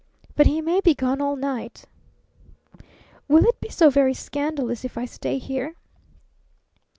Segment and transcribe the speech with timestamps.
[0.35, 1.85] "But he may be gone all night!"
[3.27, 5.75] "Will it be so very scandalous if I stay here?"